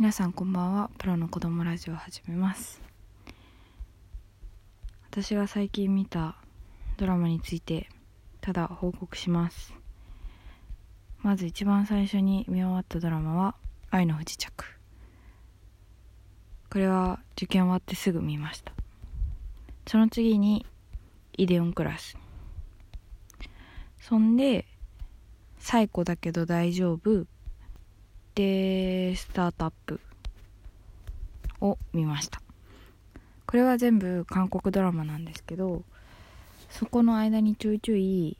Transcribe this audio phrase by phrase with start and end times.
[0.00, 0.90] 皆さんこんばんは。
[0.96, 2.80] プロの子供ラジオを始めます。
[5.10, 6.36] 私が最近見た
[6.96, 7.86] ドラマについて
[8.40, 9.74] ただ報告します。
[11.18, 13.56] まず一番最初に見終わったドラマは
[13.92, 14.64] 「愛の不時着」
[16.72, 18.72] これは受験終わってすぐ見ました。
[19.86, 20.64] その次に
[21.36, 22.16] 「イデオンクラス」
[24.00, 24.64] そんで
[25.60, 27.26] 「最古だけど大丈夫」
[28.34, 30.00] でスタートアップ
[31.60, 32.40] を見ました。
[33.46, 35.82] これは全部韓国ドラマなんですけど
[36.70, 38.36] そこの間にちょいちょい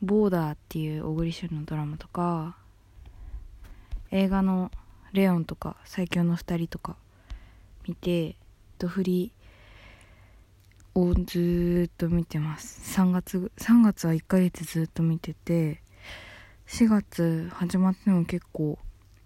[0.00, 2.56] ボーダーっていう小栗旬のドラマとか
[4.10, 4.70] 映画の
[5.12, 6.96] レオンとか最強の2人とか
[7.86, 8.36] 見て
[8.78, 9.32] ドフリ
[10.94, 12.98] をずっと見てます。
[12.98, 15.82] 3月3月は1ヶ月ずっと見てて
[16.66, 18.78] 4月始まっても結構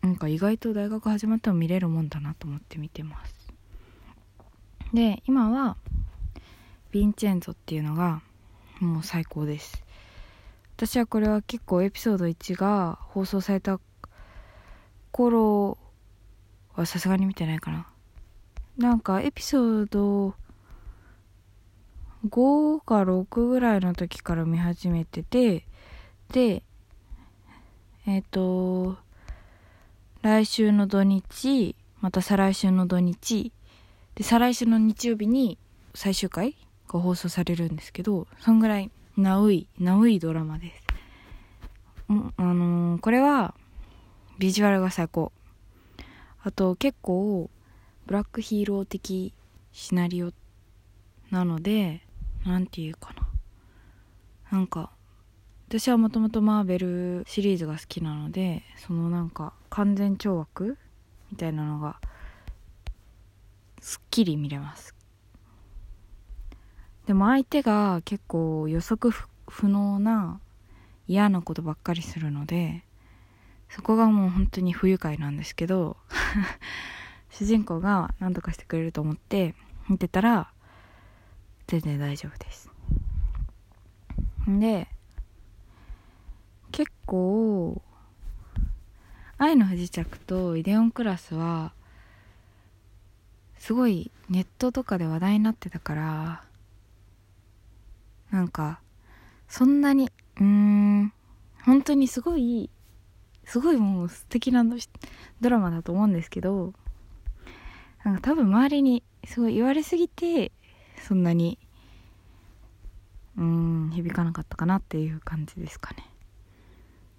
[0.02, 3.34] なんか意外と大学始まっても見れるもんだなと思って見てます。
[4.92, 5.76] で今は
[6.92, 8.22] ヴィンチェンゾっていうのが
[8.80, 9.82] もう最高です。
[10.76, 13.80] 私はこれは結構エピソード1が放送された
[15.10, 15.78] 頃
[16.74, 17.86] はさすがに見てないかな。
[18.76, 20.34] なんかエピソード
[22.26, 25.66] 5か6ぐらいの時から見始めてて
[26.32, 26.62] で
[28.06, 28.96] えっ、ー、と
[30.22, 33.52] 来週の土日また再来週の土日。
[34.14, 35.58] で再来週の日曜日に
[35.94, 36.56] 最終回
[36.88, 40.82] が放送されるんですけどそんぐらいナウイナウイドラマです。
[42.08, 42.12] あ
[42.42, 43.54] のー、これは
[44.38, 45.32] ビジュアルが最高。
[46.42, 47.50] あと結構
[48.06, 49.34] ブラックヒーロー的
[49.72, 50.32] シナリオ
[51.30, 52.02] なので
[52.44, 53.28] 何て言うかな。
[54.50, 54.90] なんか
[55.70, 60.76] 私はもともとマーベルシリーズが好きなのでそのなんか完全懲悪
[61.30, 62.00] みたいなのが
[63.80, 64.96] すっきり見れます。
[67.06, 69.14] でも相手が結構予測
[69.46, 70.40] 不能な
[71.06, 72.82] 嫌なことばっかりするので
[73.68, 75.96] そこがもう本当に不愉快なんですけど
[77.30, 79.54] 主人公が何とかしてくれると思って
[79.88, 80.50] 見てたら
[81.68, 82.68] 全然大丈夫です。
[84.48, 84.88] で
[86.72, 87.82] 結構
[89.38, 91.72] 愛の不時着とイデオンクラスは
[93.58, 96.44] すごいネットとかで話題になってたから
[98.30, 98.80] なんか
[99.48, 101.12] そんなにうーん
[101.64, 102.70] 本当にすごい
[103.44, 104.64] すごいもう素敵な
[105.40, 106.72] ドラマだと思うんですけど
[108.04, 110.52] なんか多分周りにすごい言われすぎて
[111.02, 111.58] そんなに
[113.36, 116.09] うん響かなかったかなっていう感じですかね。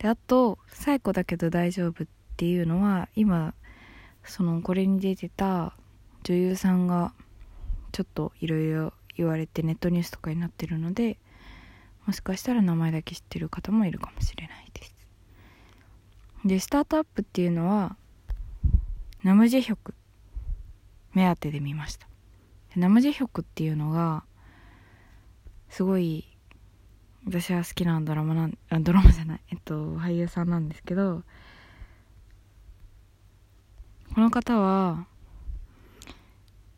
[0.02, 3.54] であと「最古だけど大丈夫」っていうのは今
[4.24, 5.78] そのこれに出てた
[6.24, 7.14] 女優さんが
[7.92, 11.20] ちょっといろいろ言われてネットニュースとかになってるので
[12.08, 14.96] もしかしたら名前だけ知ってる方もいるかもしれないです。
[16.46, 17.96] でスタートアップっていうのは
[19.22, 19.94] ナムジェヒョク
[21.14, 22.08] 目当てで見ました。
[22.76, 24.24] ナムジェヒョクっていうのが
[25.70, 26.31] すごい
[27.26, 29.42] 私は好きなドラマなんあドラマじゃない。
[29.52, 31.24] えっと俳優さんなんですけど
[34.14, 35.06] この方は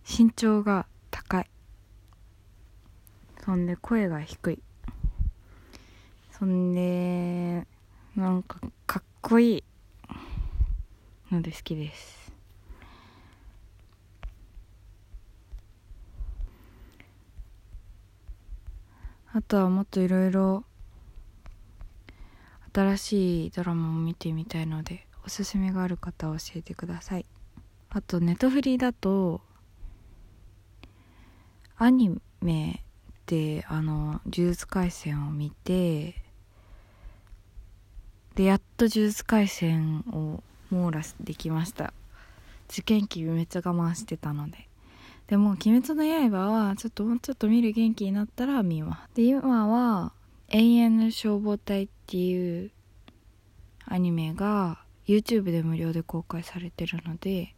[0.08, 1.50] 身長が高い。
[3.44, 4.60] そんで声が低い。
[6.32, 7.66] そんで
[8.16, 9.64] なんかかっこいい
[11.32, 12.23] ので好きです。
[19.36, 20.64] あとはもっといろいろ
[22.72, 27.26] 新しいドラマを見てみたいのでおすすめがある方教えてください。
[27.90, 29.42] あとネットフリだと
[31.78, 32.84] アニメ
[33.26, 36.22] であの「呪術廻戦」を見て
[38.36, 41.92] でやっと「呪術廻戦」を網羅できました。
[42.70, 44.70] 受験期めっちゃ我慢してたので。
[45.28, 50.14] でも「鬼滅の刃」はちょっともうちょっと見る元気になったら見ますで今は
[50.50, 52.72] 「永遠の消防隊」っていう
[53.86, 57.56] アニメが YouTube で無料で公開されてるので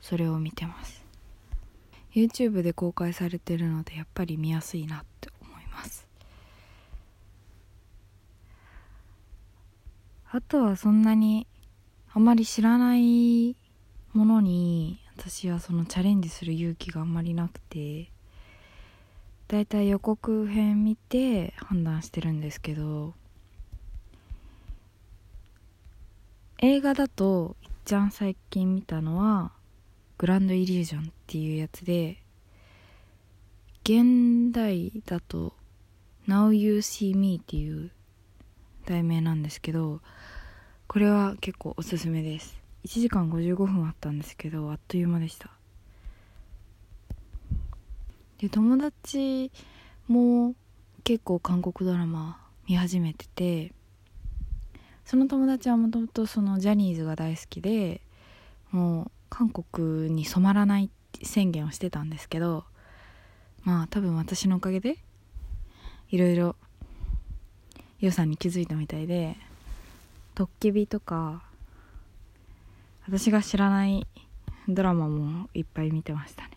[0.00, 1.04] それを見てます。
[2.14, 6.08] YouTube で公開されてるのでやっぱり見やすいなって思います。
[10.30, 11.46] あとはそんなに
[12.12, 13.56] あまり知らない
[14.14, 18.10] ものに私はそのチャレンジする勇気があんまりなくて
[19.48, 23.14] だいたい予告編見て判断してるんですけど
[26.58, 29.52] 映画だといっちゃん最近見たのは
[30.18, 32.22] 「グランドイリュージョン」っていうやつで
[33.84, 35.54] 現代だと
[36.28, 37.90] 「Now You See Me」っていう
[38.84, 40.02] 題名なんですけど
[40.86, 42.65] これは結構おすすめです。
[42.84, 45.50] 1時間55分あったんですけどあっという間でした。
[48.38, 49.50] で友達
[50.08, 50.54] も
[51.04, 52.38] 結構韓国ドラマ
[52.68, 53.72] 見始めてて
[55.04, 58.00] その友達はもともとそのジャニーズが大好きで
[58.72, 60.90] もう韓国に染まらない
[61.22, 62.64] 宣言をしてたんですけど
[63.64, 64.98] まあ多分私のおかげで
[66.10, 66.56] いろいろ
[68.00, 69.36] 良さに気づいたみたいで
[70.34, 71.42] トッケビとか
[73.06, 74.06] 私が知らない
[74.68, 76.50] ドラマもいっぱい見てましたね。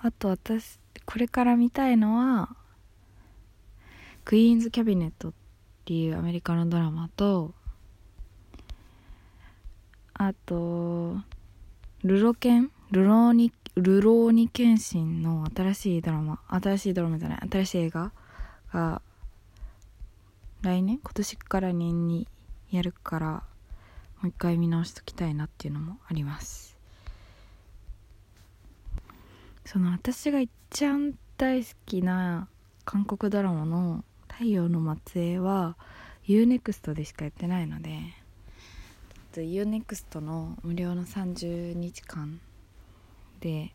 [0.00, 2.54] あと私これから見たいのは
[4.24, 5.32] クイーンズ・キャビネットっ
[5.86, 7.52] ていうアメリカのドラマと
[10.12, 11.16] あと
[12.02, 18.12] ルロケンルローニルローニケンシンの新しいドラマ新しいドラマじゃない新しい映画
[18.72, 19.02] が
[20.62, 22.28] 来年今年から年に
[22.70, 23.42] やるからも
[24.24, 26.76] う一回見直しときたいなっていうのもあります。
[29.64, 30.50] その私が一
[30.86, 32.48] 番大好きな
[32.84, 35.76] 韓国ドラマの「太陽の末裔」は
[36.26, 38.00] UNEXT でしかやってないので
[39.32, 42.40] UNEXT の無料の30日間
[43.40, 43.74] で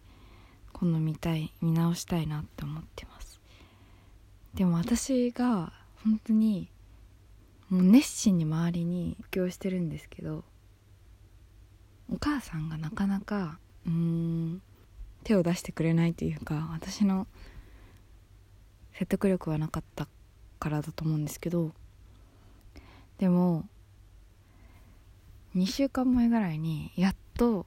[0.74, 3.39] 今度見たい見直したいなって思ってます。
[4.53, 6.69] でも私が本当に
[7.69, 10.44] もう熱心に周りに布教してるんですけど
[12.12, 14.62] お母さんがなかなかうーん
[15.24, 17.27] 手を出してくれないというか私の
[18.94, 20.07] 説得力はなかった
[20.60, 21.71] からだと思うんですけど
[23.18, 23.66] でも
[25.56, 27.65] 2週間前ぐらいにやっと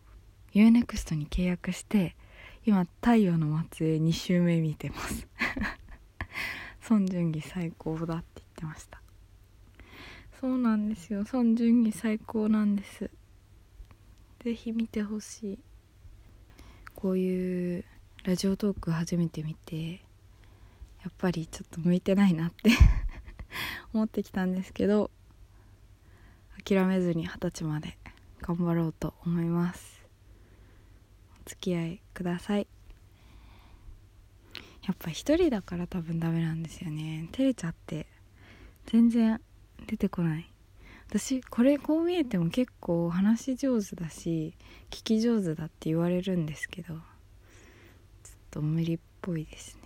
[0.54, 2.16] UNEXT に契約して
[2.64, 5.26] 今「太陽の末裔」2週目見てます。
[6.90, 9.01] 孫淳義最高だって言ってました。
[10.42, 11.22] そうなんですよ。
[11.32, 13.08] 孫淳義最高なんです。
[14.42, 15.58] ぜひ見てほしい。
[16.96, 17.84] こういう
[18.24, 22.72] ラジオトーク初めて見てやっぱりちょっと向いてないなって
[23.94, 25.12] 思ってきたんですけど
[26.64, 27.96] 諦めずに二十歳まで
[28.40, 30.04] 頑張ろうと思います。
[31.40, 32.66] お付き合いください。
[34.88, 37.28] やっぱ一人だから多分ダメなんですよね。
[37.30, 38.08] 照れちゃって
[38.86, 39.40] 全然
[39.86, 40.52] 出てこない。
[41.08, 44.54] 私これこう見えても結構話上手だし
[44.88, 47.00] 聞き上手だって言われるんですけどちょっ
[48.50, 49.82] と無理っぽいですね。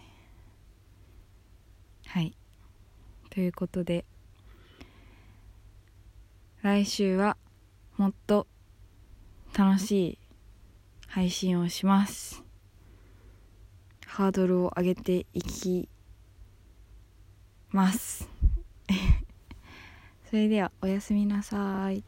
[2.07, 2.37] はい。
[3.31, 4.05] ということで
[6.63, 7.37] 来週は
[7.97, 8.47] もっと
[9.57, 10.19] 楽しい
[11.09, 12.45] 配信をします。
[14.07, 15.89] ハードルを上げていき
[17.71, 18.29] ます。
[20.37, 22.05] それではおやすみなさい。